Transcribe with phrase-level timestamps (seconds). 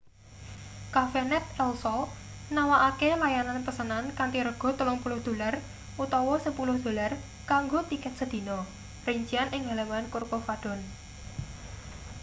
[0.95, 2.01] cafenet el sol
[2.57, 5.53] nawakake layanan pesenan kanthi rega 30 dolar
[6.03, 7.11] utawa 10 dolar
[7.51, 8.57] kanggo tiket sedina
[9.07, 10.87] rincian ing halaman corcovadone